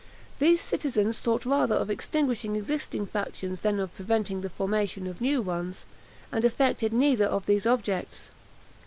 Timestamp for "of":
1.75-1.91, 3.79-3.93, 5.05-5.21, 7.25-7.45